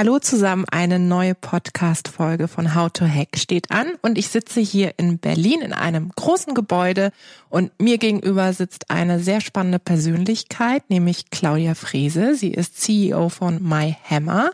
[0.00, 4.94] Hallo zusammen, eine neue Podcast-Folge von How to Hack steht an und ich sitze hier
[4.96, 7.12] in Berlin in einem großen Gebäude
[7.50, 12.34] und mir gegenüber sitzt eine sehr spannende Persönlichkeit, nämlich Claudia Frese.
[12.34, 14.52] Sie ist CEO von MyHammer.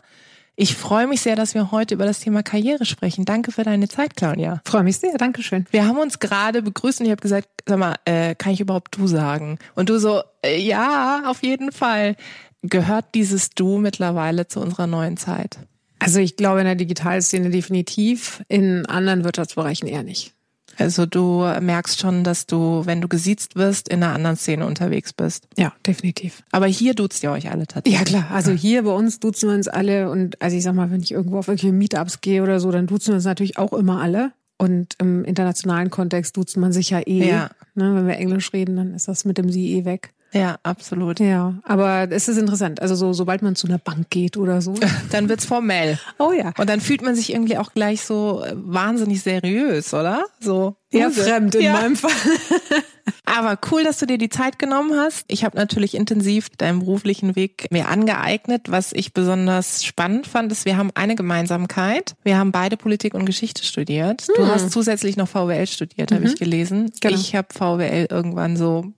[0.57, 3.23] Ich freue mich sehr, dass wir heute über das Thema Karriere sprechen.
[3.23, 4.59] Danke für deine Zeit, Claudia.
[4.65, 5.65] Freue mich sehr, danke schön.
[5.71, 8.97] Wir haben uns gerade begrüßt und ich habe gesagt, sag mal, äh, kann ich überhaupt
[8.97, 9.59] du sagen?
[9.75, 12.15] Und du so, äh, ja, auf jeden Fall.
[12.63, 15.59] Gehört dieses Du mittlerweile zu unserer neuen Zeit?
[15.99, 20.33] Also ich glaube in der Digitalszene definitiv, in anderen Wirtschaftsbereichen eher nicht.
[20.77, 25.11] Also du merkst schon, dass du, wenn du gesiezt wirst, in einer anderen Szene unterwegs
[25.11, 25.47] bist.
[25.57, 26.43] Ja, definitiv.
[26.51, 27.99] Aber hier duzt ihr euch alle tatsächlich.
[27.99, 30.91] Ja klar, also hier bei uns duzen wir uns alle und also ich sag mal,
[30.91, 33.73] wenn ich irgendwo auf irgendwelche Meetups gehe oder so, dann duzen wir uns natürlich auch
[33.73, 34.33] immer alle.
[34.59, 37.29] Und im internationalen Kontext duzt man sich ja eh.
[37.29, 37.49] Ja.
[37.75, 40.13] Ne, wenn wir Englisch reden, dann ist das mit dem Sie eh weg.
[40.33, 41.19] Ja, absolut.
[41.19, 42.81] Ja, aber es ist interessant.
[42.81, 44.75] Also so, sobald man zu einer Bank geht oder so,
[45.11, 45.99] dann wird's formell.
[46.19, 46.53] Oh ja.
[46.57, 50.25] Und dann fühlt man sich irgendwie auch gleich so äh, wahnsinnig seriös, oder?
[50.39, 51.73] So eher fremd in ja.
[51.73, 52.11] meinem Fall.
[53.25, 55.25] Aber cool, dass du dir die Zeit genommen hast.
[55.27, 58.69] Ich habe natürlich intensiv deinen beruflichen Weg mir angeeignet.
[58.69, 62.15] Was ich besonders spannend fand, ist, wir haben eine Gemeinsamkeit.
[62.23, 64.27] Wir haben beide Politik und Geschichte studiert.
[64.35, 64.47] Du hm.
[64.47, 66.15] hast zusätzlich noch VWL studiert, mhm.
[66.15, 66.91] habe ich gelesen.
[66.99, 67.15] Genau.
[67.15, 68.93] Ich habe VWL irgendwann so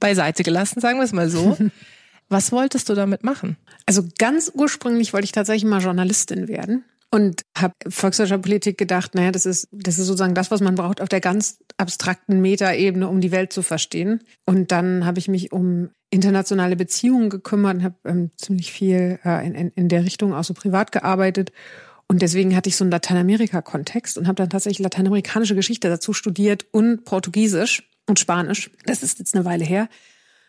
[0.00, 1.56] beiseite gelassen, sagen wir es mal so.
[2.28, 3.56] Was wolltest du damit machen?
[3.86, 9.46] Also ganz ursprünglich wollte ich tatsächlich mal Journalistin werden und habe Volkswirtschaftspolitik gedacht, naja, das
[9.46, 13.32] ist, das ist sozusagen das, was man braucht auf der ganz abstrakten Metaebene, um die
[13.32, 14.22] Welt zu verstehen.
[14.44, 19.46] Und dann habe ich mich um internationale Beziehungen gekümmert und habe ähm, ziemlich viel äh,
[19.46, 21.52] in, in, in der Richtung auch so privat gearbeitet.
[22.08, 26.66] Und deswegen hatte ich so einen Lateinamerika-Kontext und habe dann tatsächlich lateinamerikanische Geschichte dazu studiert
[26.72, 28.70] und Portugiesisch und Spanisch.
[28.84, 29.88] Das ist jetzt eine Weile her.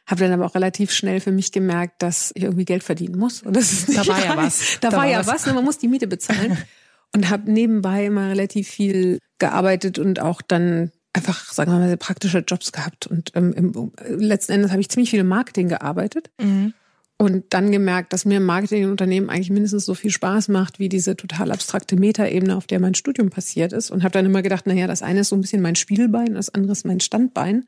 [0.05, 3.43] Habe dann aber auch relativ schnell für mich gemerkt, dass ich irgendwie Geld verdienen muss.
[3.43, 4.79] Und das ist da war ja was.
[4.81, 5.27] Da, da war, ja was.
[5.27, 5.45] was.
[5.45, 5.53] Ne?
[5.53, 6.57] Man muss die Miete bezahlen.
[7.13, 12.39] und habe nebenbei immer relativ viel gearbeitet und auch dann einfach, sagen wir mal, praktische
[12.39, 13.07] Jobs gehabt.
[13.07, 16.29] Und ähm, im, letzten Endes habe ich ziemlich viel im Marketing gearbeitet.
[16.39, 16.73] Mhm.
[17.21, 20.87] Und dann gemerkt, dass mir Marketing im Unternehmen eigentlich mindestens so viel Spaß macht, wie
[20.87, 23.91] diese total abstrakte Metaebene, auf der mein Studium passiert ist.
[23.91, 26.53] Und habe dann immer gedacht, naja, das eine ist so ein bisschen mein Spielbein, das
[26.53, 27.65] andere ist mein Standbein.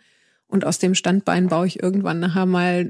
[0.48, 2.90] Und aus dem Standbein baue ich irgendwann nachher mal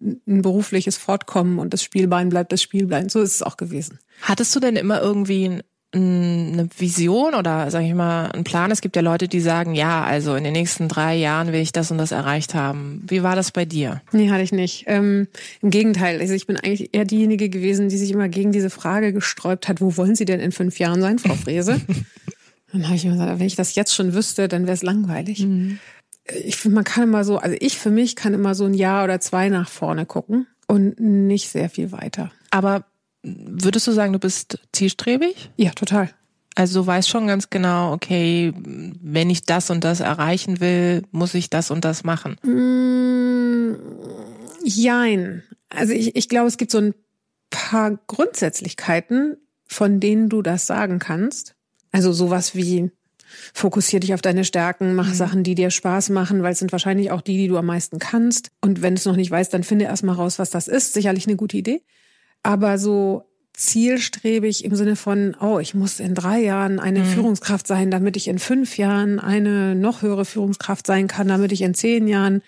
[0.00, 3.08] ein berufliches Fortkommen und das Spielbein bleibt das Spielbein.
[3.08, 3.98] So ist es auch gewesen.
[4.20, 5.60] Hattest du denn immer irgendwie
[5.94, 8.70] eine Vision oder sage ich mal einen Plan?
[8.70, 11.72] Es gibt ja Leute, die sagen, ja, also in den nächsten drei Jahren will ich
[11.72, 13.02] das und das erreicht haben.
[13.06, 14.00] Wie war das bei dir?
[14.12, 14.84] Nee, hatte ich nicht.
[14.86, 15.28] Ähm,
[15.60, 19.12] Im Gegenteil, also ich bin eigentlich eher diejenige gewesen, die sich immer gegen diese Frage
[19.12, 21.80] gesträubt hat, wo wollen Sie denn in fünf Jahren sein, Frau Frese?
[22.72, 25.40] dann habe ich mir gesagt, wenn ich das jetzt schon wüsste, dann wäre es langweilig.
[25.40, 25.78] Mhm.
[26.44, 29.04] Ich finde, man kann immer so, also ich für mich kann immer so ein Jahr
[29.04, 32.30] oder zwei nach vorne gucken und nicht sehr viel weiter.
[32.50, 32.84] Aber
[33.22, 35.50] Würdest du sagen, du bist zielstrebig?
[35.56, 36.10] Ja, total.
[36.54, 41.34] Also du weißt schon ganz genau, okay, wenn ich das und das erreichen will, muss
[41.34, 42.36] ich das und das machen.
[42.42, 43.76] Mm,
[44.64, 45.42] jein.
[45.70, 46.94] Also ich, ich glaube, es gibt so ein
[47.48, 51.54] paar Grundsätzlichkeiten, von denen du das sagen kannst.
[51.90, 52.90] Also sowas wie
[53.54, 55.14] fokussier dich auf deine Stärken, mach mhm.
[55.14, 57.98] Sachen, die dir Spaß machen, weil es sind wahrscheinlich auch die, die du am meisten
[57.98, 58.50] kannst.
[58.60, 60.92] Und wenn du es noch nicht weißt, dann finde erstmal raus, was das ist.
[60.92, 61.82] Sicherlich eine gute Idee
[62.42, 67.04] aber so zielstrebig im Sinne von, oh, ich muss in drei Jahren eine mhm.
[67.04, 71.62] Führungskraft sein, damit ich in fünf Jahren eine noch höhere Führungskraft sein kann, damit ich
[71.62, 72.42] in zehn Jahren.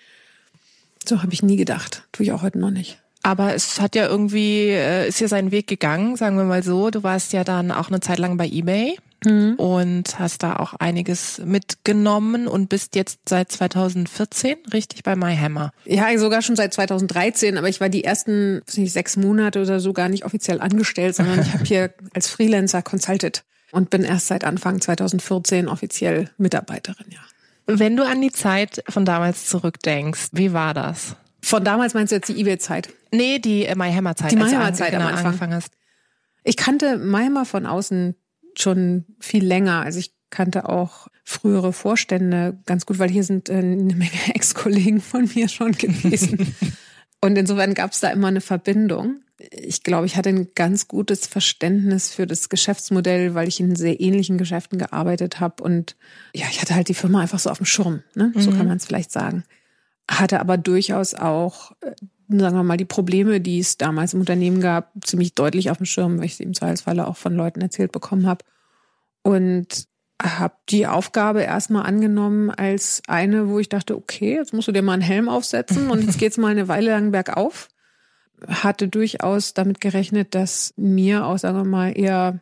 [1.07, 2.07] So habe ich nie gedacht.
[2.11, 2.99] Tue ich auch heute noch nicht.
[3.21, 6.89] Aber es hat ja irgendwie, äh, ist ja seinen Weg gegangen, sagen wir mal so.
[6.89, 9.55] Du warst ja dann auch eine Zeit lang bei eBay mhm.
[9.55, 15.71] und hast da auch einiges mitgenommen und bist jetzt seit 2014 richtig bei MyHammer.
[15.85, 19.93] Ja, sogar schon seit 2013, aber ich war die ersten nicht, sechs Monate oder so
[19.93, 24.43] gar nicht offiziell angestellt, sondern ich habe hier als Freelancer consulted und bin erst seit
[24.43, 27.19] Anfang 2014 offiziell Mitarbeiterin, ja.
[27.67, 31.15] Wenn du an die Zeit von damals zurückdenkst, wie war das?
[31.41, 32.89] Von damals meinst du jetzt die eBay-Zeit?
[33.11, 34.31] Nee, die äh, MyHammer-Zeit.
[34.31, 35.25] Die MyHammer-Zeit am Anfang.
[35.25, 35.73] Angefangen hast.
[36.43, 38.15] Ich kannte MyHammer von außen
[38.59, 39.81] schon viel länger.
[39.81, 45.01] Also ich kannte auch frühere Vorstände ganz gut, weil hier sind äh, eine Menge Ex-Kollegen
[45.01, 46.55] von mir schon gewesen.
[47.21, 49.21] Und insofern gab es da immer eine Verbindung.
[49.51, 53.99] ich glaube, ich hatte ein ganz gutes Verständnis für das Geschäftsmodell, weil ich in sehr
[53.99, 55.63] ähnlichen Geschäften gearbeitet habe.
[55.63, 55.95] Und
[56.33, 58.31] ja, ich hatte halt die Firma einfach so auf dem Schirm, ne?
[58.35, 58.57] so mhm.
[58.57, 59.43] kann man es vielleicht sagen.
[60.09, 61.95] Hatte aber durchaus auch, äh,
[62.27, 65.85] sagen wir mal, die Probleme, die es damals im Unternehmen gab, ziemlich deutlich auf dem
[65.85, 68.43] Schirm, weil ich sie im Zweifelsfalle auch von Leuten erzählt bekommen habe.
[69.23, 69.87] Und
[70.21, 74.81] habe die Aufgabe erstmal angenommen als eine, wo ich dachte, okay, jetzt musst du dir
[74.81, 77.67] mal einen Helm aufsetzen und jetzt geht's mal eine Weile lang bergauf.
[78.47, 82.39] Hatte durchaus damit gerechnet, dass mir auch, sagen wir mal, eher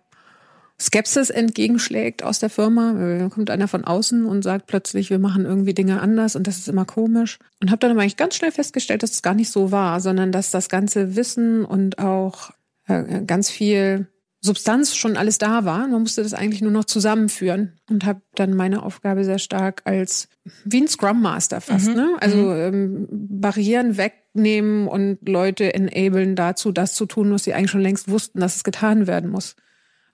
[0.83, 2.94] Skepsis entgegenschlägt aus der Firma.
[2.94, 6.57] Dann kommt einer von außen und sagt plötzlich, wir machen irgendwie Dinge anders und das
[6.57, 7.39] ist immer komisch.
[7.62, 10.33] Und habe dann aber eigentlich ganz schnell festgestellt, dass es gar nicht so war, sondern
[10.33, 12.51] dass das ganze Wissen und auch
[12.88, 14.07] äh, ganz viel
[14.41, 15.88] Substanz schon alles da war.
[15.88, 20.27] Man musste das eigentlich nur noch zusammenführen und habe dann meine Aufgabe sehr stark als
[20.65, 21.95] wie ein Scrum Master fast, mhm.
[21.95, 22.09] ne?
[22.19, 22.57] Also mhm.
[22.57, 28.09] ähm, Barrieren wegnehmen und Leute enablen dazu, das zu tun, was sie eigentlich schon längst
[28.09, 29.56] wussten, dass es getan werden muss.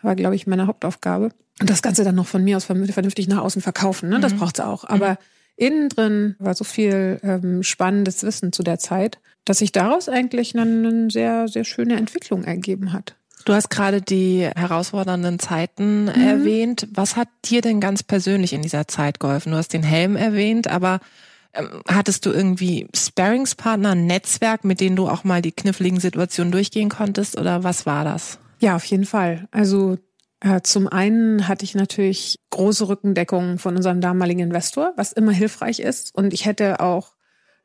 [0.01, 1.31] War, glaube ich, meine Hauptaufgabe.
[1.60, 4.19] Und das Ganze dann noch von mir aus vernünftig nach außen verkaufen, ne?
[4.19, 4.38] Das mhm.
[4.38, 4.86] braucht's auch.
[4.86, 5.18] Aber mhm.
[5.57, 10.57] innen drin war so viel ähm, spannendes Wissen zu der Zeit, dass sich daraus eigentlich
[10.57, 13.16] eine, eine sehr, sehr schöne Entwicklung ergeben hat.
[13.46, 16.10] Du hast gerade die herausfordernden Zeiten mhm.
[16.10, 16.88] erwähnt.
[16.94, 19.52] Was hat dir denn ganz persönlich in dieser Zeit geholfen?
[19.52, 21.00] Du hast den Helm erwähnt, aber
[21.54, 26.52] ähm, hattest du irgendwie Sparringspartner, ein Netzwerk, mit denen du auch mal die kniffligen Situationen
[26.52, 28.40] durchgehen konntest oder was war das?
[28.60, 29.48] Ja, auf jeden Fall.
[29.52, 29.98] Also
[30.42, 35.80] äh, zum einen hatte ich natürlich große Rückendeckung von unserem damaligen Investor, was immer hilfreich
[35.80, 36.14] ist.
[36.16, 37.14] Und ich hätte auch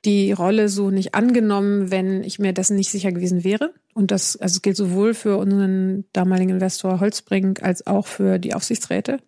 [0.04, 3.72] die Rolle so nicht angenommen, wenn ich mir dessen nicht sicher gewesen wäre.
[3.94, 9.18] Und das also gilt sowohl für unseren damaligen Investor Holzbrink als auch für die Aufsichtsräte,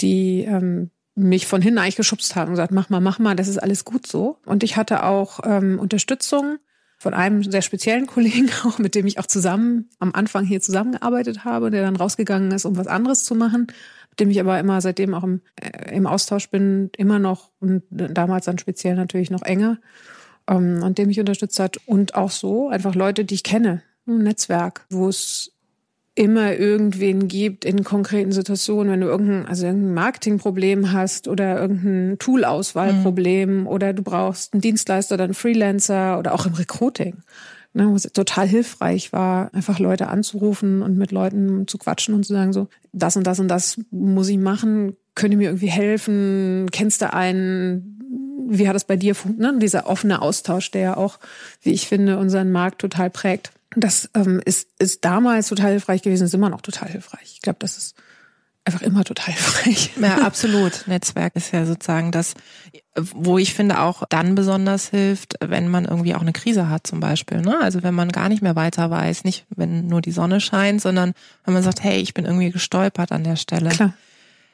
[0.00, 3.48] die ähm, mich von hinten eigentlich geschubst haben und gesagt, mach mal, mach mal, das
[3.48, 4.38] ist alles gut so.
[4.44, 6.58] Und ich hatte auch ähm, Unterstützung
[7.02, 11.44] von einem sehr speziellen Kollegen, auch mit dem ich auch zusammen am Anfang hier zusammengearbeitet
[11.44, 13.66] habe, der dann rausgegangen ist, um was anderes zu machen
[14.12, 17.82] mit dem ich aber immer seitdem auch im, äh, im Austausch bin, immer noch und
[17.88, 19.78] damals dann speziell natürlich noch enger
[20.48, 21.78] ähm, und dem mich unterstützt hat.
[21.86, 25.52] Und auch so einfach Leute, die ich kenne, ein Netzwerk, wo es
[26.14, 32.18] immer irgendwen gibt in konkreten Situationen, wenn du irgendein, also irgendein Marketingproblem hast oder irgendein
[32.18, 33.66] Toolauswahlproblem mhm.
[33.66, 37.22] oder du brauchst einen Dienstleister oder einen Freelancer oder auch im Recruiting
[37.74, 42.24] ne, wo es total hilfreich war, einfach Leute anzurufen und mit Leuten zu quatschen und
[42.24, 45.70] zu sagen, so, das und das und das muss ich machen, könnt ihr mir irgendwie
[45.70, 49.54] helfen, kennst du einen, wie hat das bei dir funktioniert?
[49.54, 49.58] Ne?
[49.60, 51.18] Dieser offene Austausch, der ja auch,
[51.62, 53.52] wie ich finde, unseren Markt total prägt.
[53.76, 57.32] Das ähm, ist, ist damals total hilfreich gewesen, ist immer noch total hilfreich.
[57.34, 57.96] Ich glaube, das ist
[58.64, 59.92] einfach immer total frech.
[60.00, 60.84] Ja, absolut.
[60.86, 62.34] Netzwerk ist ja sozusagen das,
[62.96, 67.00] wo ich finde auch dann besonders hilft, wenn man irgendwie auch eine Krise hat zum
[67.00, 67.40] Beispiel.
[67.40, 67.58] Ne?
[67.60, 71.12] Also wenn man gar nicht mehr weiter weiß, nicht wenn nur die Sonne scheint, sondern
[71.44, 73.70] wenn man sagt, hey, ich bin irgendwie gestolpert an der Stelle.
[73.70, 73.94] Klar.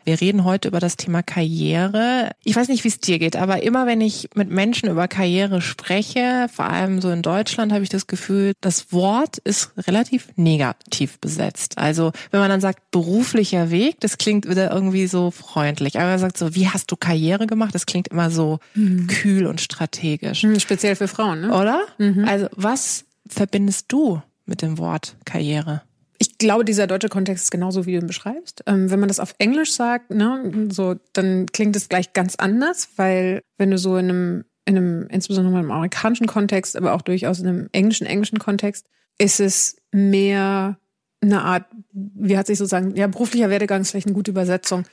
[0.08, 2.30] Wir reden heute über das Thema Karriere.
[2.42, 5.60] Ich weiß nicht, wie es dir geht, aber immer wenn ich mit Menschen über Karriere
[5.60, 11.18] spreche, vor allem so in Deutschland, habe ich das Gefühl, das Wort ist relativ negativ
[11.18, 11.76] besetzt.
[11.76, 15.98] Also wenn man dann sagt beruflicher Weg, das klingt wieder irgendwie so freundlich.
[15.98, 17.74] Aber man sagt so, wie hast du Karriere gemacht?
[17.74, 19.08] Das klingt immer so mhm.
[19.08, 20.42] kühl und strategisch.
[20.42, 21.54] Mhm, speziell für Frauen, ne?
[21.54, 21.82] Oder?
[21.98, 22.24] Mhm.
[22.26, 25.82] Also was verbindest du mit dem Wort Karriere?
[26.18, 28.64] Ich glaube, dieser deutsche Kontext ist genauso, wie du ihn beschreibst.
[28.66, 32.88] Ähm, wenn man das auf Englisch sagt, ne, so, dann klingt es gleich ganz anders,
[32.96, 37.38] weil wenn du so in einem, in einem, insbesondere im amerikanischen Kontext, aber auch durchaus
[37.40, 38.86] in einem englischen, englischen Kontext,
[39.18, 40.78] ist es mehr
[41.20, 44.84] eine Art, wie hat sich sozusagen, ja, beruflicher Werdegang ist vielleicht eine gute Übersetzung.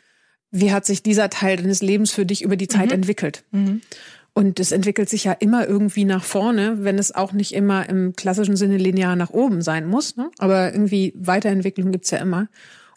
[0.52, 2.94] Wie hat sich dieser Teil deines Lebens für dich über die Zeit mhm.
[2.96, 3.44] entwickelt?
[3.52, 3.82] Mhm.
[4.38, 8.18] Und es entwickelt sich ja immer irgendwie nach vorne, wenn es auch nicht immer im
[8.18, 10.18] klassischen Sinne linear nach oben sein muss.
[10.18, 10.30] Ne?
[10.40, 12.50] Aber irgendwie Weiterentwicklung gibt's ja immer.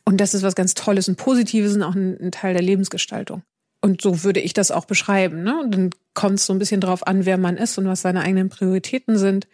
[0.04, 3.42] Und das ist was ganz Tolles und Positives und auch ein, ein Teil der Lebensgestaltung.
[3.80, 5.44] Und so würde ich das auch beschreiben.
[5.44, 5.60] Ne?
[5.60, 8.22] Und dann kommt es so ein bisschen drauf an, wer man ist und was seine
[8.22, 9.46] eigenen Prioritäten sind.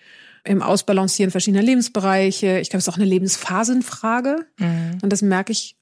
[0.42, 2.60] Im Ausbalancieren verschiedener Lebensbereiche.
[2.60, 4.46] Ich glaube, es ist auch eine Lebensphasenfrage.
[4.58, 4.98] Mhm.
[5.02, 5.76] Und das merke ich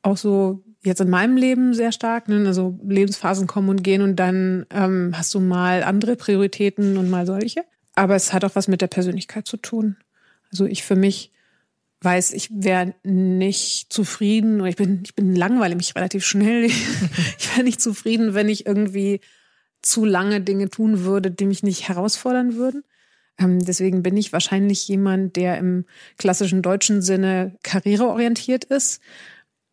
[0.00, 2.28] auch so jetzt in meinem Leben sehr stark.
[2.28, 2.46] Ne?
[2.46, 7.26] Also Lebensphasen kommen und gehen und dann ähm, hast du mal andere Prioritäten und mal
[7.26, 7.64] solche.
[7.94, 9.96] Aber es hat auch was mit der Persönlichkeit zu tun.
[10.50, 11.32] Also ich für mich
[12.00, 16.64] weiß, ich wäre nicht zufrieden oder ich bin, ich bin langweilig mich relativ schnell.
[17.38, 19.20] ich wäre nicht zufrieden, wenn ich irgendwie
[19.82, 22.82] zu lange Dinge tun würde, die mich nicht herausfordern würden.
[23.38, 25.84] Ähm, deswegen bin ich wahrscheinlich jemand, der im
[26.18, 29.00] klassischen deutschen Sinne karriereorientiert ist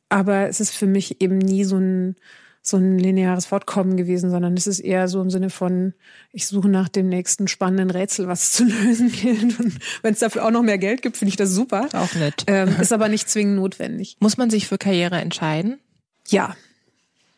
[0.10, 2.16] aber es ist für mich eben nie so ein,
[2.62, 5.94] so ein lineares Fortkommen gewesen, sondern es ist eher so im Sinne von,
[6.32, 9.60] ich suche nach dem nächsten spannenden Rätsel, was zu lösen gilt.
[9.60, 11.88] Und wenn es dafür auch noch mehr Geld gibt, finde ich das super.
[11.94, 12.44] Auch nett.
[12.48, 14.18] Ähm, ist aber nicht zwingend notwendig.
[14.20, 15.80] Muss man sich für Karriere entscheiden?
[16.28, 16.56] Ja,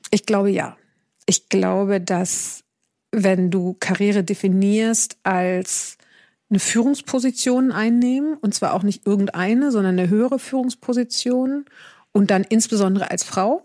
[0.09, 0.77] ich glaube ja.
[1.25, 2.63] Ich glaube, dass
[3.11, 5.97] wenn du Karriere definierst als
[6.49, 11.65] eine Führungsposition einnehmen, und zwar auch nicht irgendeine, sondern eine höhere Führungsposition
[12.13, 13.63] und dann insbesondere als Frau,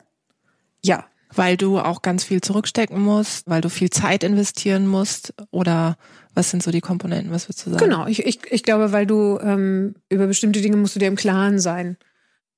[0.85, 5.97] ja, weil du auch ganz viel zurückstecken musst, weil du viel Zeit investieren musst oder
[6.35, 7.85] was sind so die Komponenten, was würdest du sagen?
[7.85, 11.17] Genau, ich, ich, ich glaube, weil du ähm, über bestimmte Dinge musst du dir im
[11.17, 11.97] Klaren sein.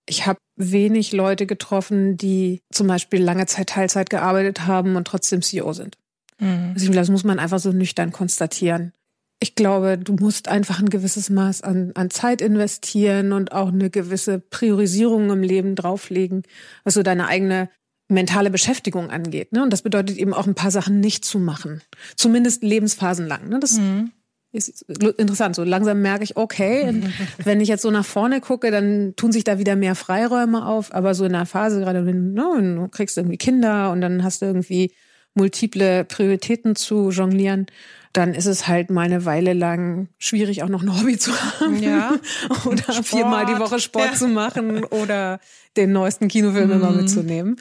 [0.06, 5.42] Ich habe wenig Leute getroffen, die zum Beispiel lange Zeit Teilzeit gearbeitet haben und trotzdem
[5.42, 5.96] CEO sind.
[6.38, 6.72] Mhm.
[6.74, 8.92] Also das muss man einfach so nüchtern konstatieren.
[9.40, 13.88] Ich glaube, du musst einfach ein gewisses Maß an, an Zeit investieren und auch eine
[13.88, 16.42] gewisse Priorisierung im Leben drauflegen,
[16.82, 17.68] was so deine eigene
[18.08, 19.52] mentale Beschäftigung angeht.
[19.52, 19.62] Ne?
[19.62, 21.82] Und das bedeutet eben auch ein paar Sachen nicht zu machen.
[22.16, 23.48] Zumindest lebensphasen lang.
[23.48, 23.60] Ne?
[23.60, 24.10] Das mhm.
[24.50, 25.54] ist interessant.
[25.54, 27.02] So langsam merke ich, okay,
[27.44, 30.92] wenn ich jetzt so nach vorne gucke, dann tun sich da wieder mehr Freiräume auf.
[30.92, 34.24] Aber so in der Phase, gerade wenn, ne, wenn du kriegst irgendwie Kinder und dann
[34.24, 34.92] hast du irgendwie
[35.38, 37.66] multiple Prioritäten zu jonglieren,
[38.12, 41.82] dann ist es halt mal eine Weile lang schwierig, auch noch ein Hobby zu haben.
[41.82, 42.12] Ja.
[42.64, 43.06] oder Sport.
[43.06, 44.14] viermal die Woche Sport ja.
[44.14, 45.40] zu machen oder
[45.76, 46.74] den neuesten Kinofilm mhm.
[46.74, 47.56] immer mitzunehmen.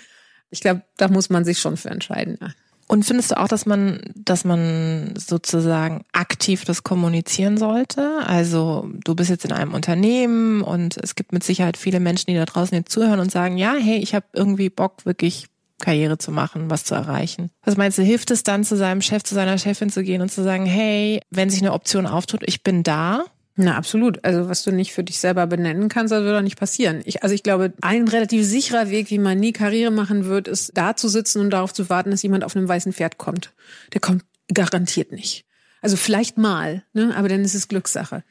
[0.49, 2.37] Ich glaube, da muss man sich schon für entscheiden.
[2.41, 2.49] Ja.
[2.89, 8.19] Und findest du auch, dass man, dass man sozusagen aktiv das kommunizieren sollte?
[8.25, 12.37] Also du bist jetzt in einem Unternehmen und es gibt mit Sicherheit viele Menschen, die
[12.37, 15.47] da draußen jetzt zuhören und sagen, ja, hey, ich habe irgendwie Bock, wirklich
[15.79, 17.51] Karriere zu machen, was zu erreichen.
[17.63, 20.31] Was meinst du, hilft es dann zu seinem Chef, zu seiner Chefin zu gehen und
[20.31, 23.25] zu sagen, hey, wenn sich eine Option auftut, ich bin da
[23.59, 24.23] na, absolut.
[24.23, 27.01] Also was du nicht für dich selber benennen kannst, das wird auch nicht passieren.
[27.05, 30.77] Ich, also ich glaube, ein relativ sicherer Weg, wie man nie Karriere machen wird, ist
[30.77, 33.53] da zu sitzen und darauf zu warten, dass jemand auf einem weißen Pferd kommt.
[33.93, 35.45] Der kommt garantiert nicht.
[35.81, 37.15] Also vielleicht mal, ne?
[37.17, 38.23] aber dann ist es Glückssache.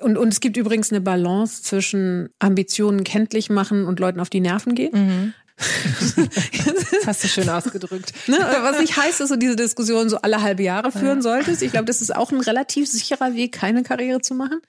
[0.00, 4.40] Und, und es gibt übrigens eine Balance zwischen Ambitionen kenntlich machen und Leuten auf die
[4.40, 4.92] Nerven gehen.
[4.92, 5.34] Mhm.
[5.58, 8.12] Das hast du schön ausgedrückt.
[8.28, 8.38] Ne?
[8.62, 11.62] Was nicht heißt, dass du diese Diskussion so alle halbe Jahre führen solltest.
[11.62, 14.60] Ich glaube, das ist auch ein relativ sicherer Weg, keine Karriere zu machen.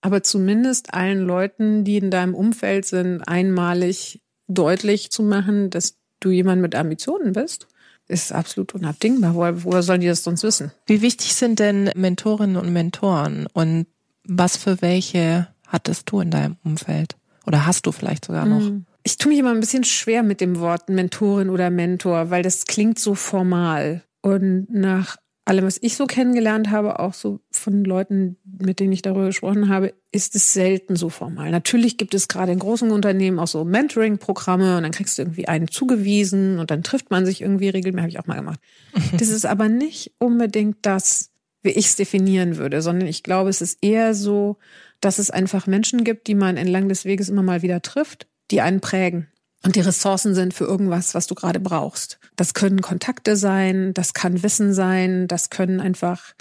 [0.00, 6.30] Aber zumindest allen Leuten, die in deinem Umfeld sind, einmalig deutlich zu machen, dass du
[6.30, 7.66] jemand mit Ambitionen bist,
[8.06, 9.34] ist absolut unabdingbar.
[9.34, 10.70] Woher, woher sollen die das sonst wissen?
[10.86, 13.86] Wie wichtig sind denn Mentorinnen und Mentoren und
[14.22, 17.16] was für welche hattest du in deinem Umfeld?
[17.46, 18.60] Oder hast du vielleicht sogar noch?
[18.60, 22.42] Hm ich tue mich immer ein bisschen schwer mit dem Wort Mentorin oder Mentor, weil
[22.42, 24.02] das klingt so formal.
[24.20, 29.02] Und nach allem, was ich so kennengelernt habe, auch so von Leuten, mit denen ich
[29.02, 31.52] darüber gesprochen habe, ist es selten so formal.
[31.52, 35.46] Natürlich gibt es gerade in großen Unternehmen auch so Mentoring-Programme und dann kriegst du irgendwie
[35.46, 38.58] einen zugewiesen und dann trifft man sich irgendwie regelmäßig, habe ich auch mal gemacht.
[39.18, 41.30] Das ist aber nicht unbedingt das,
[41.62, 44.56] wie ich es definieren würde, sondern ich glaube, es ist eher so,
[45.00, 48.60] dass es einfach Menschen gibt, die man entlang des Weges immer mal wieder trifft die
[48.60, 49.28] einen prägen
[49.64, 52.18] und die Ressourcen sind für irgendwas, was du gerade brauchst.
[52.36, 56.34] Das können Kontakte sein, das kann Wissen sein, das können einfach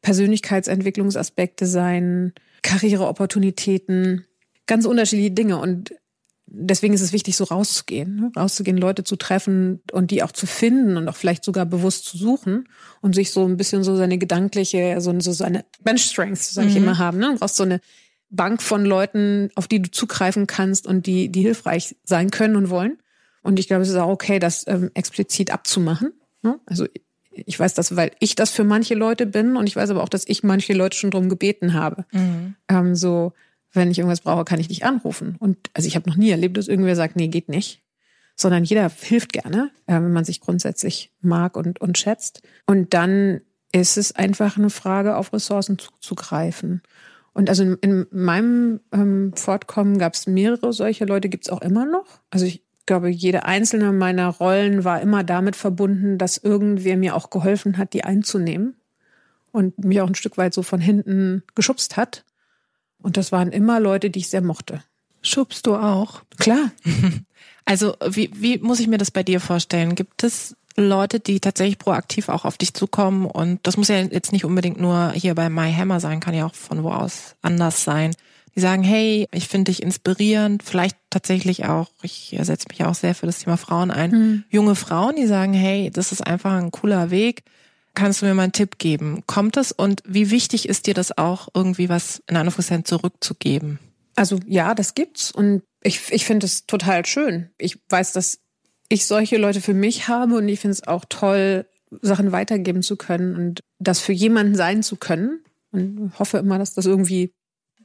[0.00, 2.32] Persönlichkeitsentwicklungsaspekte sein,
[2.62, 4.26] Karriereopportunitäten,
[4.66, 5.58] ganz unterschiedliche Dinge.
[5.58, 5.94] Und
[6.46, 8.32] deswegen ist es wichtig, so rauszugehen, ne?
[8.36, 12.16] rauszugehen, Leute zu treffen und die auch zu finden und auch vielleicht sogar bewusst zu
[12.16, 12.68] suchen
[13.00, 16.84] und sich so ein bisschen so seine gedankliche, so, seine Bench Strength, sage ich mhm.
[16.84, 17.18] immer, haben.
[17.18, 17.32] Ne?
[17.32, 17.80] Du brauchst so eine
[18.32, 22.70] Bank von Leuten, auf die du zugreifen kannst und die, die hilfreich sein können und
[22.70, 22.98] wollen.
[23.42, 26.12] Und ich glaube, es ist auch okay, das ähm, explizit abzumachen.
[26.42, 26.58] Ne?
[26.66, 26.86] Also
[27.30, 30.08] ich weiß das, weil ich das für manche Leute bin und ich weiß aber auch,
[30.08, 32.04] dass ich manche Leute schon drum gebeten habe.
[32.12, 32.54] Mhm.
[32.68, 33.32] Ähm, so,
[33.72, 35.36] wenn ich irgendwas brauche, kann ich dich anrufen.
[35.38, 37.82] Und also ich habe noch nie erlebt, dass irgendwer sagt, nee, geht nicht.
[38.34, 42.42] Sondern jeder hilft gerne, äh, wenn man sich grundsätzlich mag und, und schätzt.
[42.66, 46.82] Und dann ist es einfach eine Frage, auf Ressourcen zuzugreifen.
[47.34, 51.62] Und also in, in meinem ähm, Fortkommen gab es mehrere solche Leute, gibt es auch
[51.62, 52.20] immer noch.
[52.30, 57.30] Also ich glaube, jede einzelne meiner Rollen war immer damit verbunden, dass irgendwer mir auch
[57.30, 58.76] geholfen hat, die einzunehmen
[59.50, 62.24] und mich auch ein Stück weit so von hinten geschubst hat.
[62.98, 64.82] Und das waren immer Leute, die ich sehr mochte.
[65.22, 66.22] Schubst du auch?
[66.38, 66.70] Klar.
[67.64, 69.94] Also wie, wie muss ich mir das bei dir vorstellen?
[69.94, 73.26] Gibt es Leute, die tatsächlich proaktiv auch auf dich zukommen.
[73.26, 76.46] Und das muss ja jetzt nicht unbedingt nur hier bei My Hammer sein, kann ja
[76.46, 78.14] auch von wo aus anders sein.
[78.54, 83.14] Die sagen, hey, ich finde dich inspirierend, vielleicht tatsächlich auch, ich setze mich auch sehr
[83.14, 84.44] für das Thema Frauen ein, mhm.
[84.50, 87.44] junge Frauen, die sagen, hey, das ist einfach ein cooler Weg.
[87.94, 89.22] Kannst du mir mal einen Tipp geben?
[89.26, 93.78] Kommt das und wie wichtig ist dir das auch, irgendwie was in Anführungszeichen zurückzugeben?
[94.16, 97.50] Also ja, das gibt's und ich, ich finde es total schön.
[97.58, 98.38] Ich weiß, dass
[98.92, 101.66] ich solche Leute für mich habe und ich finde es auch toll,
[102.02, 105.42] Sachen weitergeben zu können und das für jemanden sein zu können.
[105.70, 107.32] Und hoffe immer, dass das irgendwie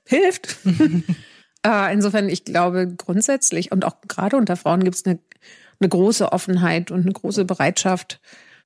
[0.06, 0.58] hilft.
[1.66, 5.20] äh, insofern, ich glaube grundsätzlich und auch gerade unter Frauen gibt es eine,
[5.80, 8.20] eine große Offenheit und eine große Bereitschaft,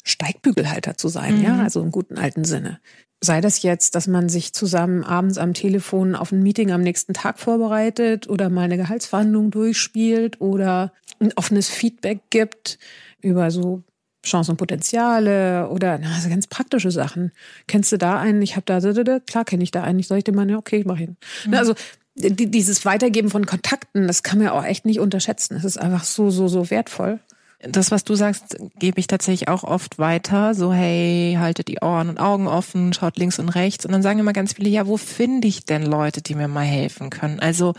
[0.03, 1.43] Steigbügelhalter zu sein, mhm.
[1.43, 2.79] ja, also im guten alten Sinne.
[3.23, 7.13] Sei das jetzt, dass man sich zusammen abends am Telefon auf ein Meeting am nächsten
[7.13, 12.79] Tag vorbereitet oder mal eine Gehaltsverhandlung durchspielt oder ein offenes Feedback gibt
[13.21, 13.83] über so
[14.25, 17.31] Chancen und Potenziale oder na, also ganz praktische Sachen.
[17.67, 18.41] Kennst du da einen?
[18.41, 18.79] Ich habe da,
[19.19, 19.99] klar kenne ich da einen.
[19.99, 21.17] Ich soll ich dir mal, ja, okay, ich mach hin.
[21.45, 21.53] Mhm.
[21.53, 21.75] Also
[22.15, 25.55] die, dieses Weitergeben von Kontakten, das kann man auch echt nicht unterschätzen.
[25.55, 27.19] Es ist einfach so, so, so wertvoll
[27.67, 30.53] das, was du sagst, gebe ich tatsächlich auch oft weiter.
[30.55, 33.85] So, hey, haltet die Ohren und Augen offen, schaut links und rechts.
[33.85, 36.65] Und dann sagen immer ganz viele, ja, wo finde ich denn Leute, die mir mal
[36.65, 37.39] helfen können?
[37.39, 37.73] Also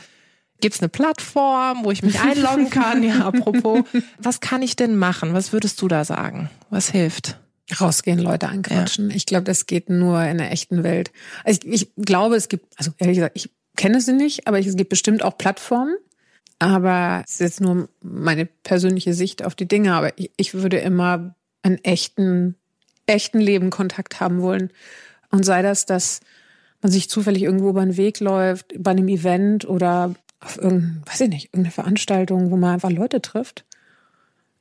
[0.61, 3.03] gibt's eine Plattform, wo ich mich einloggen kann?
[3.03, 3.81] ja, apropos,
[4.19, 5.35] was kann ich denn machen?
[5.35, 6.49] Was würdest du da sagen?
[6.71, 7.39] Was hilft?
[7.81, 9.11] Rausgehen, Leute anquatschen.
[9.11, 9.17] Ja.
[9.17, 11.11] Ich glaube, das geht nur in der echten Welt.
[11.45, 14.77] Also ich, ich glaube, es gibt, also ehrlich gesagt, ich kenne sie nicht, aber es
[14.77, 15.97] gibt bestimmt auch Plattformen,
[16.62, 19.95] aber es ist jetzt nur meine persönliche Sicht auf die Dinge.
[19.95, 22.57] Aber ich, ich würde immer einen echten,
[23.07, 24.71] echten Leben Kontakt haben wollen.
[25.31, 26.21] Und sei das, dass
[26.81, 31.23] man sich zufällig irgendwo über den Weg läuft, bei einem Event oder auf irgendein, weiß
[31.23, 33.64] ich nicht, irgendeine Veranstaltung, wo man einfach Leute trifft.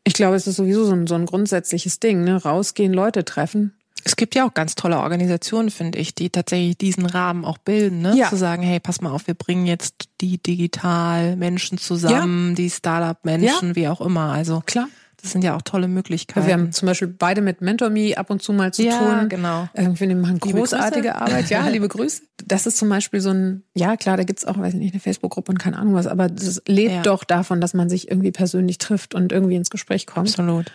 [0.03, 2.41] Ich glaube, es ist sowieso so ein, so ein grundsätzliches Ding, ne?
[2.41, 3.73] Rausgehen, Leute treffen.
[4.03, 8.01] Es gibt ja auch ganz tolle Organisationen, finde ich, die tatsächlich diesen Rahmen auch bilden,
[8.01, 8.15] ne?
[8.15, 8.29] Ja.
[8.29, 12.55] Zu sagen, hey, pass mal auf, wir bringen jetzt die digital Menschen zusammen, ja.
[12.55, 13.75] die Startup-Menschen, ja.
[13.75, 14.31] wie auch immer.
[14.31, 14.87] Also klar.
[15.21, 16.47] Das sind ja auch tolle Möglichkeiten.
[16.47, 19.29] Wir haben zum Beispiel beide mit MentorMe ab und zu mal zu ja, tun.
[19.29, 19.69] genau.
[19.75, 21.49] Wir machen großartige Arbeit.
[21.51, 22.23] Ja, liebe Grüße.
[22.43, 24.99] Das ist zum Beispiel so ein, ja klar, da gibt's auch, weiß ich nicht, eine
[24.99, 27.01] Facebook-Gruppe und keine Ahnung was, aber das lebt ja.
[27.03, 30.29] doch davon, dass man sich irgendwie persönlich trifft und irgendwie ins Gespräch kommt.
[30.29, 30.71] Absolut.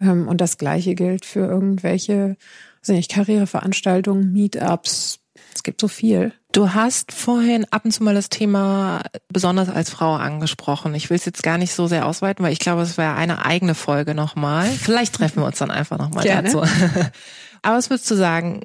[0.00, 2.36] Ähm, und das Gleiche gilt für irgendwelche
[2.82, 5.20] weiß nicht, Karriereveranstaltungen, Meetups.
[5.54, 6.32] Es gibt so viel.
[6.52, 10.94] Du hast vorhin ab und zu mal das Thema besonders als Frau angesprochen.
[10.94, 13.44] Ich will es jetzt gar nicht so sehr ausweiten, weil ich glaube, es wäre eine
[13.44, 14.66] eigene Folge nochmal.
[14.66, 16.62] Vielleicht treffen wir uns dann einfach nochmal dazu.
[17.62, 18.62] Aber was würdest du sagen,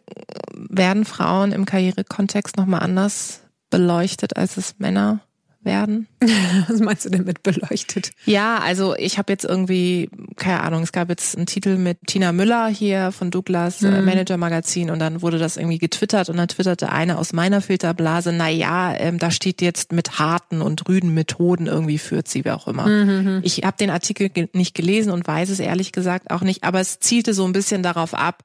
[0.53, 5.19] werden Frauen im Karrierekontext nochmal anders beleuchtet, als es Männer
[5.65, 6.07] werden.
[6.67, 8.11] Was meinst du denn mit beleuchtet?
[8.25, 12.31] Ja, also ich habe jetzt irgendwie, keine Ahnung, es gab jetzt einen Titel mit Tina
[12.31, 14.05] Müller hier von Douglas äh, mhm.
[14.05, 18.31] Manager Magazin und dann wurde das irgendwie getwittert und dann twitterte eine aus meiner Filterblase,
[18.31, 22.55] na ja, ähm, da steht jetzt mit harten und rüden Methoden irgendwie führt sie, wer
[22.55, 22.87] auch immer.
[22.87, 23.41] Mhm.
[23.43, 26.79] Ich habe den Artikel ge nicht gelesen und weiß es ehrlich gesagt auch nicht, aber
[26.79, 28.43] es zielte so ein bisschen darauf ab,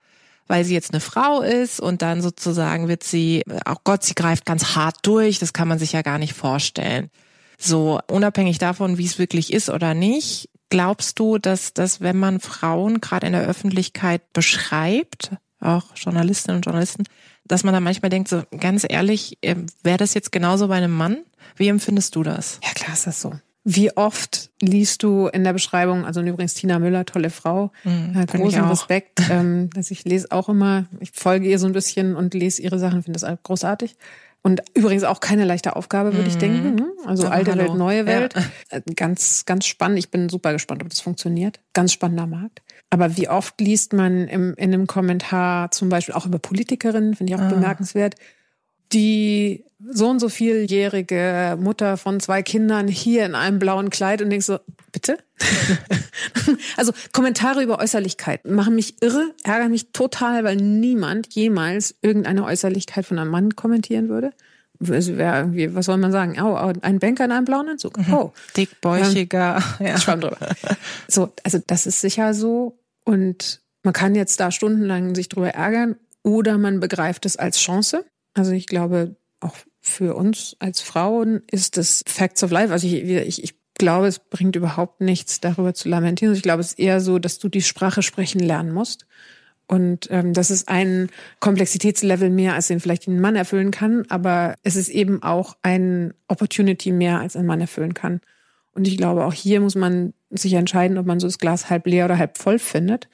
[0.50, 4.16] weil sie jetzt eine Frau ist und dann sozusagen wird sie, auch oh Gott, sie
[4.16, 7.08] greift ganz hart durch, das kann man sich ja gar nicht vorstellen.
[7.56, 12.40] So, unabhängig davon, wie es wirklich ist oder nicht, glaubst du, dass, dass wenn man
[12.40, 17.04] Frauen gerade in der Öffentlichkeit beschreibt, auch Journalistinnen und Journalisten,
[17.44, 20.96] dass man da manchmal denkt, so ganz ehrlich, ähm, wäre das jetzt genauso bei einem
[20.96, 21.18] Mann?
[21.54, 22.58] Wie empfindest du das?
[22.64, 23.34] Ja, klar ist das so.
[23.62, 28.24] Wie oft liest du in der Beschreibung, also übrigens Tina Müller, tolle Frau, mhm, äh,
[28.24, 29.20] großen Respekt.
[29.30, 32.78] Ähm, dass ich lese auch immer, ich folge ihr so ein bisschen und lese ihre
[32.78, 33.96] Sachen, finde das großartig.
[34.42, 36.28] Und übrigens auch keine leichte Aufgabe, würde mhm.
[36.28, 36.74] ich denken.
[36.74, 36.86] Ne?
[37.04, 37.64] Also Ach, alte hallo.
[37.64, 38.34] Welt, neue Welt.
[38.72, 38.78] Ja.
[38.96, 39.98] Ganz, ganz spannend.
[39.98, 41.60] Ich bin super gespannt, ob das funktioniert.
[41.74, 42.62] Ganz spannender Markt.
[42.88, 47.32] Aber wie oft liest man im, in einem Kommentar zum Beispiel auch über Politikerinnen, finde
[47.32, 47.48] ich auch ah.
[47.48, 48.14] bemerkenswert,
[48.92, 54.30] die so und so vieljährige Mutter von zwei Kindern hier in einem blauen Kleid und
[54.30, 54.58] denkst so,
[54.92, 55.18] bitte?
[56.76, 63.06] also Kommentare über Äußerlichkeiten machen mich irre, ärgern mich total, weil niemand jemals irgendeine Äußerlichkeit
[63.06, 64.32] von einem Mann kommentieren würde.
[64.86, 66.40] Also wäre irgendwie, was soll man sagen?
[66.40, 67.98] Oh, oh, ein Banker in einem blauen Anzug.
[67.98, 68.14] Mhm.
[68.14, 68.32] Oh.
[68.56, 69.62] Dickbäuchiger.
[69.78, 69.98] Ähm, ja.
[69.98, 70.38] Schwamm drüber.
[71.06, 72.78] So, also das ist sicher so.
[73.04, 78.04] Und man kann jetzt da stundenlang sich drüber ärgern oder man begreift es als Chance.
[78.40, 82.72] Also ich glaube, auch für uns als Frauen ist das Facts of Life.
[82.72, 86.34] Also ich, ich, ich glaube, es bringt überhaupt nichts, darüber zu lamentieren.
[86.34, 89.04] Ich glaube, es ist eher so, dass du die Sprache sprechen lernen musst.
[89.66, 94.06] Und ähm, das ist ein Komplexitätslevel mehr, als den vielleicht ein Mann erfüllen kann.
[94.08, 98.22] Aber es ist eben auch ein Opportunity mehr, als ein Mann erfüllen kann.
[98.72, 101.86] Und ich glaube, auch hier muss man sich entscheiden, ob man so das Glas halb
[101.86, 103.10] leer oder halb voll findet.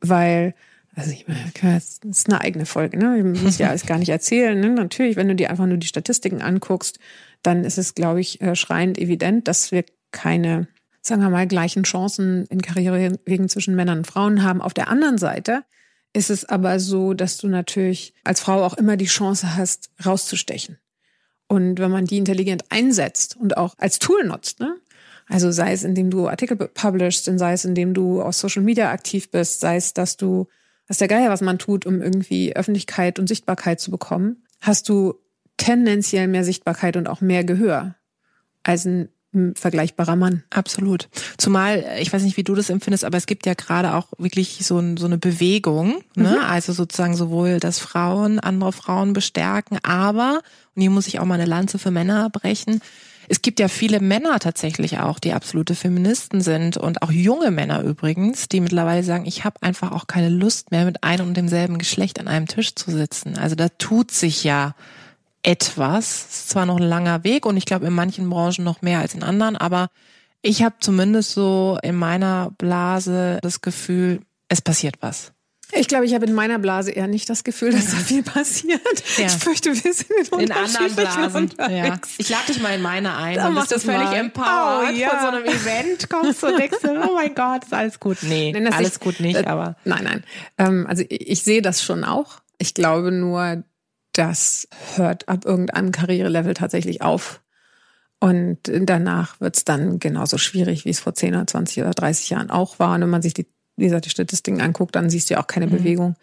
[0.00, 0.54] Weil
[1.00, 3.16] also ich meine, das ist eine eigene Folge, ne?
[3.16, 4.60] Ich muss ja alles gar nicht erzählen.
[4.60, 4.68] Ne?
[4.68, 6.98] Natürlich, wenn du dir einfach nur die Statistiken anguckst,
[7.42, 10.68] dann ist es, glaube ich, äh, schreiend evident, dass wir keine,
[11.00, 14.60] sagen wir mal, gleichen Chancen in Karrierewegen zwischen Männern und Frauen haben.
[14.60, 15.64] Auf der anderen Seite
[16.12, 20.78] ist es aber so, dass du natürlich als Frau auch immer die Chance hast, rauszustechen.
[21.48, 24.76] Und wenn man die intelligent einsetzt und auch als Tool nutzt, ne?
[25.30, 29.30] Also sei es, indem du Artikel publishst, sei es, indem du auf Social Media aktiv
[29.30, 30.48] bist, sei es, dass du,
[30.90, 35.14] was der Geier, was man tut, um irgendwie Öffentlichkeit und Sichtbarkeit zu bekommen, hast du
[35.56, 37.94] tendenziell mehr Sichtbarkeit und auch mehr Gehör
[38.64, 39.08] als ein
[39.54, 40.42] vergleichbarer Mann.
[40.50, 41.08] Absolut.
[41.38, 44.66] Zumal, ich weiß nicht, wie du das empfindest, aber es gibt ja gerade auch wirklich
[44.66, 46.38] so, ein, so eine Bewegung, ne?
[46.38, 46.44] Mhm.
[46.44, 50.40] also sozusagen sowohl, dass Frauen andere Frauen bestärken, aber,
[50.74, 52.80] und hier muss ich auch mal eine Lanze für Männer brechen,
[53.30, 57.80] es gibt ja viele Männer tatsächlich auch, die absolute Feministen sind und auch junge Männer
[57.80, 61.78] übrigens, die mittlerweile sagen, ich habe einfach auch keine Lust mehr, mit einem und demselben
[61.78, 63.38] Geschlecht an einem Tisch zu sitzen.
[63.38, 64.74] Also da tut sich ja
[65.44, 66.26] etwas.
[66.28, 68.98] Es ist zwar noch ein langer Weg und ich glaube in manchen Branchen noch mehr
[68.98, 69.90] als in anderen, aber
[70.42, 75.30] ich habe zumindest so in meiner Blase das Gefühl, es passiert was.
[75.72, 78.80] Ich glaube, ich habe in meiner Blase eher nicht das Gefühl, dass da viel passiert.
[79.16, 79.26] Ja.
[79.26, 81.50] Ich fürchte, wir sind in, in anderen Blasen.
[81.58, 81.98] Ja.
[82.18, 83.36] Ich lade dich mal in meine ein.
[83.36, 84.16] Da machst du völlig mal.
[84.16, 85.08] empowered oh, ja.
[85.10, 88.18] von so einem Event kommst du und denkst, oh mein Gott, ist alles gut.
[88.22, 89.76] Nee, nein, alles ich, gut nicht, äh, aber.
[89.84, 90.24] Nein, nein.
[90.58, 92.40] Ähm, also ich, ich sehe das schon auch.
[92.58, 93.62] Ich glaube nur,
[94.12, 97.40] das hört ab irgendeinem Karrierelevel tatsächlich auf.
[98.20, 102.28] Und danach wird es dann genauso schwierig, wie es vor 10 oder 20 oder 30
[102.30, 102.94] Jahren auch war.
[102.94, 103.46] Und wenn man sich die,
[103.80, 105.70] wie gesagt, die Statistiken anguckt, dann siehst du ja auch keine mhm.
[105.70, 106.16] Bewegung.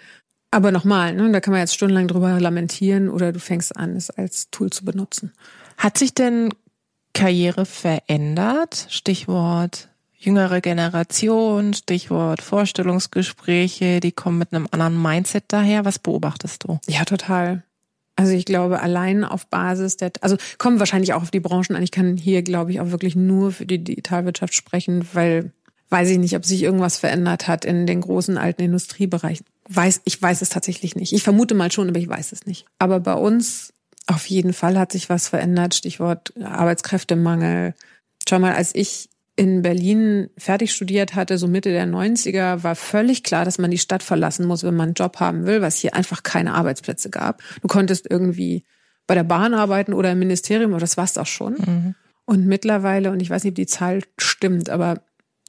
[0.51, 4.09] Aber nochmal, ne, da kann man jetzt stundenlang drüber lamentieren oder du fängst an, es
[4.09, 5.33] als Tool zu benutzen.
[5.77, 6.53] Hat sich denn
[7.13, 8.87] Karriere verändert?
[8.89, 15.85] Stichwort jüngere Generation, Stichwort Vorstellungsgespräche, die kommen mit einem anderen Mindset daher.
[15.85, 16.79] Was beobachtest du?
[16.87, 17.63] Ja, total.
[18.15, 21.83] Also ich glaube, allein auf Basis der, also kommen wahrscheinlich auch auf die Branchen an.
[21.83, 25.51] Ich kann hier, glaube ich, auch wirklich nur für die Digitalwirtschaft sprechen, weil
[25.89, 29.45] weiß ich nicht, ob sich irgendwas verändert hat in den großen alten Industriebereichen.
[29.69, 31.13] Weiß, ich weiß es tatsächlich nicht.
[31.13, 32.65] Ich vermute mal schon, aber ich weiß es nicht.
[32.79, 33.73] Aber bei uns
[34.05, 35.75] auf jeden Fall hat sich was verändert.
[35.75, 37.73] Stichwort Arbeitskräftemangel.
[38.27, 43.23] Schau mal, als ich in Berlin fertig studiert hatte, so Mitte der 90er, war völlig
[43.23, 45.77] klar, dass man die Stadt verlassen muss, wenn man einen Job haben will, weil es
[45.77, 47.43] hier einfach keine Arbeitsplätze gab.
[47.61, 48.65] Du konntest irgendwie
[49.05, 51.53] bei der Bahn arbeiten oder im Ministerium, aber das war's auch schon.
[51.53, 51.95] Mhm.
[52.25, 55.03] Und mittlerweile, und ich weiß nicht, ob die Zahl stimmt, aber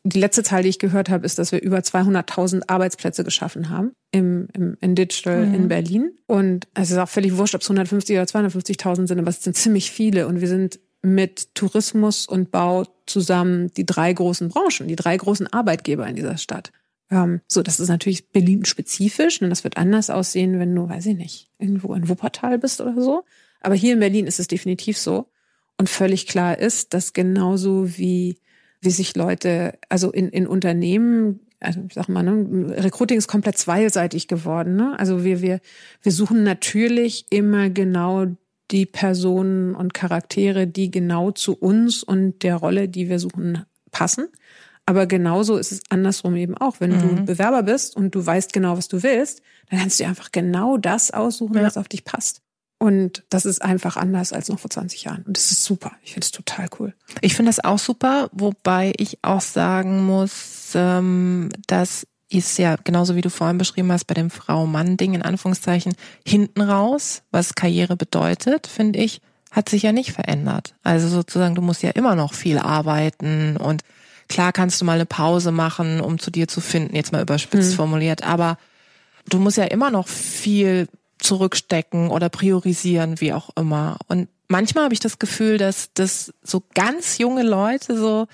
[0.08, 3.92] die letzte Zahl, die ich gehört habe, ist, dass wir über 200.000 Arbeitsplätze geschaffen haben
[4.10, 5.54] im, im in Digital mhm.
[5.54, 6.12] in Berlin.
[6.26, 9.56] Und es ist auch völlig wurscht, ob es 150 oder 250.000 sind, aber es sind
[9.56, 10.26] ziemlich viele.
[10.26, 15.46] Und wir sind mit Tourismus und Bau zusammen die drei großen Branchen, die drei großen
[15.46, 16.72] Arbeitgeber in dieser Stadt.
[17.10, 21.16] Ähm, so, das ist natürlich Berlin-spezifisch, und das wird anders aussehen, wenn du, weiß ich
[21.16, 23.24] nicht, irgendwo in Wuppertal bist oder so.
[23.60, 25.28] Aber hier in Berlin ist es definitiv so.
[25.78, 28.38] Und völlig klar ist, dass genauso wie,
[28.80, 33.58] wie sich Leute, also in, in Unternehmen, also ich sag mal, ne, Recruiting ist komplett
[33.58, 34.76] zweiseitig geworden.
[34.76, 34.98] Ne?
[34.98, 35.60] Also wir, wir,
[36.02, 38.26] wir suchen natürlich immer genau
[38.70, 44.28] die Personen und Charaktere, die genau zu uns und der Rolle, die wir suchen, passen.
[44.86, 46.80] Aber genauso ist es andersrum eben auch.
[46.80, 47.16] Wenn mhm.
[47.16, 50.32] du Bewerber bist und du weißt genau, was du willst, dann kannst du dir einfach
[50.32, 51.62] genau das aussuchen, ja.
[51.62, 52.42] was auf dich passt.
[52.78, 55.24] Und das ist einfach anders als noch vor 20 Jahren.
[55.24, 55.92] Und das ist super.
[56.02, 56.94] Ich finde es total cool.
[57.22, 63.16] Ich finde das auch super, wobei ich auch sagen muss, ähm, dass ist ja genauso
[63.16, 65.94] wie du vorhin beschrieben hast bei dem Frau-Mann-Ding in Anführungszeichen
[66.26, 70.74] hinten raus, was Karriere bedeutet, finde ich, hat sich ja nicht verändert.
[70.82, 73.82] Also sozusagen, du musst ja immer noch viel arbeiten und
[74.28, 77.70] klar kannst du mal eine Pause machen, um zu dir zu finden, jetzt mal überspitzt
[77.70, 77.76] hm.
[77.76, 78.58] formuliert, aber
[79.26, 80.86] du musst ja immer noch viel
[81.18, 83.98] zurückstecken oder priorisieren, wie auch immer.
[84.06, 88.26] Und manchmal habe ich das Gefühl, dass das so ganz junge Leute so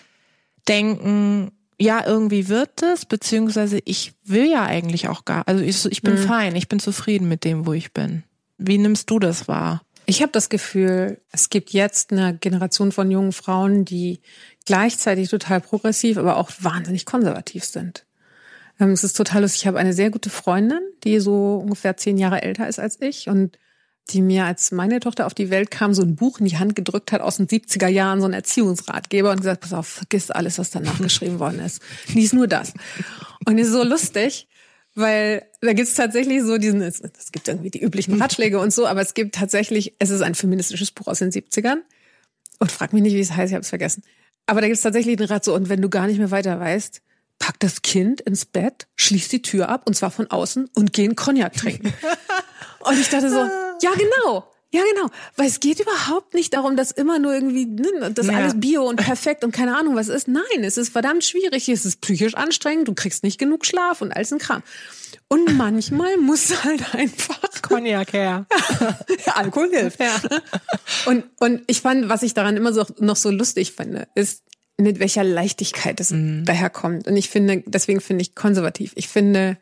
[0.69, 6.03] denken, ja, irgendwie wird es, beziehungsweise ich will ja eigentlich auch gar, also ich, ich
[6.03, 6.27] bin mhm.
[6.27, 8.23] fein, ich bin zufrieden mit dem, wo ich bin.
[8.59, 9.83] Wie nimmst du das wahr?
[10.07, 14.21] Ich habe das Gefühl, es gibt jetzt eine Generation von jungen Frauen, die
[14.67, 18.05] gleichzeitig total progressiv, aber auch wahnsinnig konservativ sind.
[18.81, 19.63] Ähm, es ist total lustig.
[19.63, 23.29] Ich habe eine sehr gute Freundin, die so ungefähr zehn Jahre älter ist als ich
[23.29, 23.59] und
[24.11, 26.77] die mir, als meine Tochter auf die Welt kam, so ein Buch in die Hand
[26.77, 30.59] gedrückt hat aus den 70er Jahren, so ein Erziehungsratgeber und gesagt, pass auf, vergiss alles,
[30.59, 31.81] was danach geschrieben worden ist.
[32.13, 32.75] Lies nur das.
[33.47, 34.47] Und es ist so lustig,
[34.95, 38.73] weil da gibt es tatsächlich so diesen, es, es gibt irgendwie die üblichen Ratschläge und
[38.73, 41.79] so, aber es gibt tatsächlich, es ist ein feministisches Buch aus den 70ern.
[42.59, 44.05] Und frag mich nicht, wie es heißt, ich habe es vergessen.
[44.47, 46.61] Aber da gibt es tatsächlich den Rat so, und wenn du gar nicht mehr weiter
[46.61, 47.01] weißt,
[47.39, 51.05] pack das Kind ins Bett, schließ die Tür ab, und zwar von außen, und geh
[51.05, 51.93] einen Cognac trinken.
[52.81, 54.51] und ich dachte so, ja, genau.
[54.75, 55.09] Ja, genau.
[55.37, 58.33] Weil es geht überhaupt nicht darum, dass immer nur irgendwie, ne, das ja.
[58.33, 60.27] alles bio und perfekt und keine Ahnung was ist.
[60.27, 61.69] Nein, es ist verdammt schwierig.
[61.69, 62.89] Es ist psychisch anstrengend.
[62.89, 64.65] Du kriegst nicht genug Schlaf und alles ein Kram.
[65.29, 68.47] Und manchmal muss halt einfach Cognac her.
[69.35, 70.01] Alkohol hilft.
[70.01, 70.21] Ja.
[71.07, 74.43] Und, und ich fand, was ich daran immer so, noch so lustig finde, ist,
[74.77, 76.45] mit welcher Leichtigkeit es mhm.
[76.45, 77.07] daherkommt.
[77.07, 78.93] Und ich finde, deswegen finde ich konservativ.
[78.97, 79.57] Ich finde,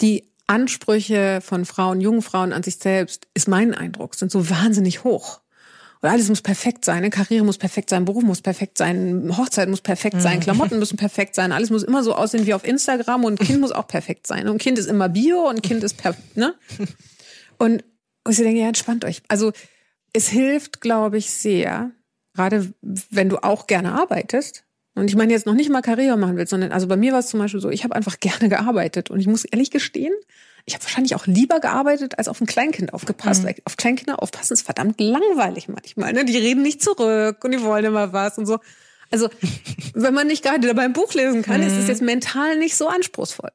[0.00, 5.04] die Ansprüche von Frauen, jungen Frauen an sich selbst, ist mein Eindruck, sind so wahnsinnig
[5.04, 5.40] hoch.
[6.00, 6.98] Und alles muss perfekt sein.
[6.98, 10.42] Eine Karriere muss perfekt sein, Beruf muss perfekt sein, Hochzeit muss perfekt sein, mhm.
[10.42, 13.72] Klamotten müssen perfekt sein, alles muss immer so aussehen wie auf Instagram und Kind muss
[13.72, 14.48] auch perfekt sein.
[14.48, 16.54] Und Kind ist immer Bio und Kind ist perfekt, ne?
[17.60, 17.82] Und,
[18.22, 19.20] und ich denke, ja, entspannt euch.
[19.26, 19.52] Also
[20.12, 21.90] es hilft, glaube ich, sehr,
[22.38, 22.72] gerade
[23.10, 24.62] wenn du auch gerne arbeitest.
[24.94, 27.18] Und ich meine jetzt noch nicht mal Karriere machen willst, sondern also bei mir war
[27.18, 29.10] es zum Beispiel so, ich habe einfach gerne gearbeitet.
[29.10, 30.14] Und ich muss ehrlich gestehen,
[30.64, 33.42] ich habe wahrscheinlich auch lieber gearbeitet, als auf ein Kleinkind aufgepasst.
[33.42, 33.54] Mhm.
[33.64, 36.12] Auf Kleinkinder aufpassen ist verdammt langweilig manchmal.
[36.12, 36.24] Ne?
[36.24, 38.60] Die reden nicht zurück und die wollen immer was und so.
[39.10, 39.30] Also,
[39.94, 41.66] wenn man nicht gerade dabei ein Buch lesen kann, mhm.
[41.66, 43.50] ist es jetzt mental nicht so anspruchsvoll.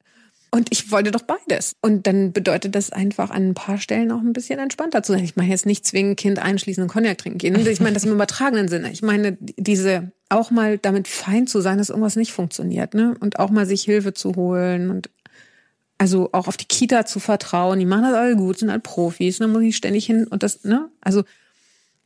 [0.53, 1.75] Und ich wollte doch beides.
[1.81, 5.23] Und dann bedeutet das einfach an ein paar Stellen auch ein bisschen entspannter zu sein.
[5.23, 7.55] Ich meine jetzt nicht zwingend Kind einschließen und Cognac trinken gehen.
[7.55, 8.91] Ich meine das im übertragenen Sinne.
[8.91, 13.15] Ich meine diese auch mal damit fein zu sein, dass irgendwas nicht funktioniert, ne?
[13.19, 15.09] Und auch mal sich Hilfe zu holen und
[15.97, 19.39] also auch auf die Kita zu vertrauen, die machen das alle gut, sind halt Profis,
[19.39, 20.87] dann ne, muss ich ständig hin und das, ne?
[21.01, 21.23] Also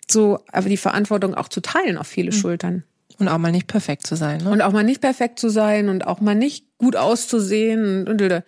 [0.10, 2.40] so, aber die Verantwortung auch zu teilen auf viele mhm.
[2.40, 2.84] Schultern.
[3.20, 4.43] Und auch mal nicht perfekt zu sein.
[4.43, 4.50] Ne?
[4.50, 8.08] Und auch mal nicht perfekt zu sein und auch mal nicht gut auszusehen.
[8.08, 8.43] Und, und,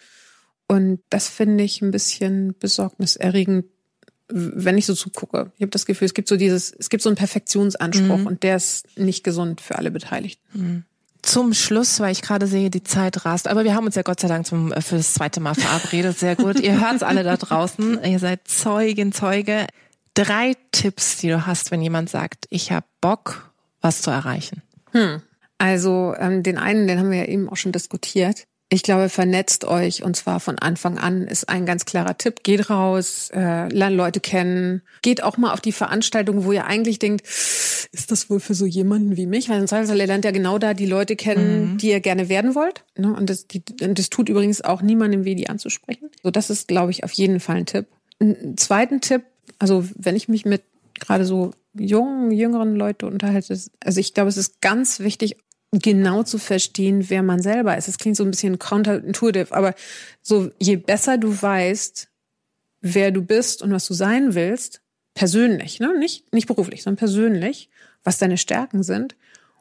[0.68, 3.66] und das finde ich ein bisschen besorgniserregend,
[4.28, 5.52] wenn ich so zugucke.
[5.56, 8.28] Ich habe das Gefühl, es gibt so dieses, es gibt so einen Perfektionsanspruch mhm.
[8.28, 10.48] und der ist nicht gesund für alle Beteiligten.
[10.54, 10.84] Mhm
[11.22, 13.48] zum Schluss, weil ich gerade sehe, die Zeit rast.
[13.48, 16.18] Aber wir haben uns ja Gott sei Dank zum, äh, für das zweite Mal verabredet.
[16.18, 16.60] Sehr gut.
[16.60, 18.04] Ihr hört es alle da draußen.
[18.04, 19.68] Ihr seid Zeugin, Zeuge.
[20.14, 23.49] Drei Tipps, die du hast, wenn jemand sagt, ich habe Bock,
[23.82, 24.62] was zu erreichen.
[24.92, 25.22] Hm.
[25.58, 28.46] Also ähm, den einen, den haben wir ja eben auch schon diskutiert.
[28.72, 32.44] Ich glaube, vernetzt euch und zwar von Anfang an ist ein ganz klarer Tipp.
[32.44, 34.84] Geht raus, äh, lernt Leute kennen.
[35.02, 38.68] Geht auch mal auf die Veranstaltung, wo ihr eigentlich denkt, ist das wohl für so
[38.68, 39.50] jemanden wie mich?
[39.50, 41.78] Weil im Zweifelsfall lernt ja genau da die Leute kennen, mhm.
[41.80, 42.86] die ihr gerne werden wollt.
[42.96, 43.12] Ne?
[43.12, 46.10] Und, das, die, und das tut übrigens auch niemandem weh, die anzusprechen.
[46.22, 47.88] So, das ist, glaube ich, auf jeden Fall ein Tipp.
[48.22, 49.24] Ein zweiten Tipp,
[49.58, 50.62] also wenn ich mich mit
[51.00, 55.38] gerade so jungen, jüngeren Leute unterhalte, also ich glaube, es ist ganz wichtig,
[55.72, 57.88] genau zu verstehen, wer man selber ist.
[57.88, 59.76] Das klingt so ein bisschen counterintuitive, aber
[60.22, 62.10] so je besser du weißt,
[62.82, 64.82] wer du bist und was du sein willst,
[65.14, 65.98] persönlich, ne?
[65.98, 67.70] nicht, nicht beruflich, sondern persönlich,
[68.04, 69.16] was deine Stärken sind,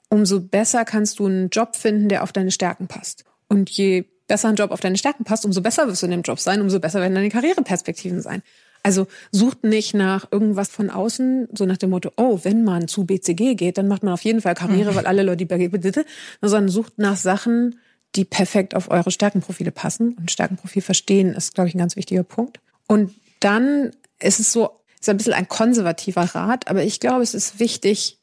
[0.09, 3.24] umso besser kannst du einen Job finden, der auf deine Stärken passt.
[3.48, 6.22] Und je besser ein Job auf deine Stärken passt, umso besser wirst du in dem
[6.22, 8.42] Job sein, umso besser werden deine Karriereperspektiven sein.
[8.88, 13.05] Also sucht nicht nach irgendwas von außen, so nach dem Motto, oh, wenn man zu
[13.05, 14.94] BCG geht, dann macht man auf jeden Fall Karriere, mhm.
[14.94, 16.07] weil alle Leute die BCG,
[16.40, 17.79] sondern sucht nach Sachen,
[18.16, 20.14] die perfekt auf eure Stärkenprofile passen.
[20.14, 22.61] Und Stärkenprofil verstehen ist, glaube ich, ein ganz wichtiger Punkt.
[22.87, 27.35] Und dann ist es so, ist ein bisschen ein konservativer Rat, aber ich glaube, es
[27.35, 28.18] ist wichtig,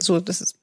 [0.00, 0.54] so, das ist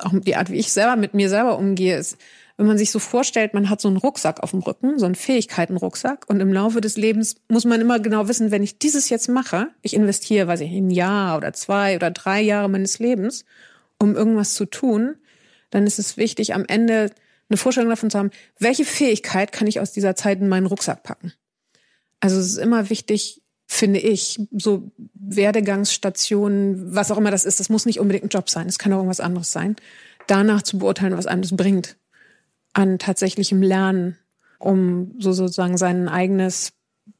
[0.00, 2.16] auch die Art, wie ich selber mit mir selber umgehe, ist,
[2.56, 5.14] wenn man sich so vorstellt, man hat so einen Rucksack auf dem Rücken, so einen
[5.14, 9.28] Fähigkeitenrucksack und im Laufe des Lebens muss man immer genau wissen, wenn ich dieses jetzt
[9.28, 13.44] mache, ich investiere, weiß ich, ein Jahr oder zwei oder drei Jahre meines Lebens,
[13.98, 15.16] um irgendwas zu tun,
[15.70, 17.10] dann ist es wichtig, am Ende
[17.48, 21.02] eine Vorstellung davon zu haben, welche Fähigkeit kann ich aus dieser Zeit in meinen Rucksack
[21.02, 21.32] packen.
[22.20, 27.68] Also es ist immer wichtig, finde ich, so Werdegangsstationen, was auch immer das ist, das
[27.68, 29.76] muss nicht unbedingt ein Job sein, es kann auch irgendwas anderes sein,
[30.26, 31.96] danach zu beurteilen, was einem das bringt
[32.76, 34.16] an tatsächlichem Lernen,
[34.58, 36.72] um so sozusagen sein eigenes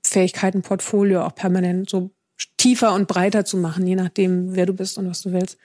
[0.02, 2.10] Fähigkeitenportfolio auch permanent so
[2.58, 5.56] tiefer und breiter zu machen, je nachdem, wer du bist und was du willst.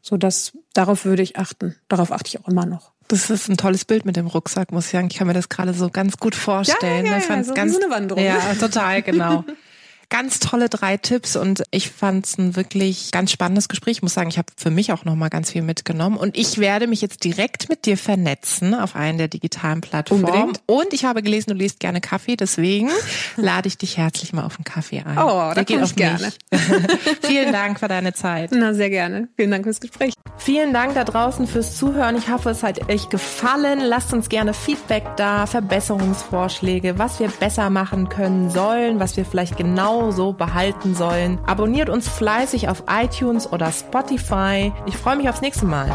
[0.00, 1.76] So dass darauf würde ich achten.
[1.88, 2.92] Darauf achte ich auch immer noch.
[3.08, 5.08] Das ist ein tolles Bild mit dem Rucksack, muss ich sagen.
[5.10, 7.06] Ich kann mir das gerade so ganz gut vorstellen.
[7.06, 8.22] Ja, ja, ja, ja so ganz, wie so eine Wanderung.
[8.22, 9.44] Ja, total, genau.
[10.10, 13.98] Ganz tolle drei Tipps und ich fand es ein wirklich ganz spannendes Gespräch.
[13.98, 16.86] Ich muss sagen, ich habe für mich auch nochmal ganz viel mitgenommen und ich werde
[16.86, 20.24] mich jetzt direkt mit dir vernetzen auf einen der digitalen Plattformen.
[20.24, 20.62] Unbedingt.
[20.64, 22.88] Und ich habe gelesen, du liest gerne Kaffee, deswegen
[23.36, 25.18] lade ich dich herzlich mal auf einen Kaffee ein.
[25.18, 26.32] Oh, da geht auch gerne.
[27.22, 28.50] Vielen Dank für deine Zeit.
[28.52, 29.28] Na, sehr gerne.
[29.36, 30.14] Vielen Dank fürs Gespräch.
[30.38, 32.16] Vielen Dank da draußen fürs Zuhören.
[32.16, 33.80] Ich hoffe, es hat euch gefallen.
[33.80, 39.56] Lasst uns gerne Feedback da, Verbesserungsvorschläge, was wir besser machen können sollen, was wir vielleicht
[39.58, 41.38] genau so behalten sollen.
[41.46, 44.72] Abonniert uns fleißig auf iTunes oder Spotify.
[44.86, 45.90] Ich freue mich aufs nächste Mal.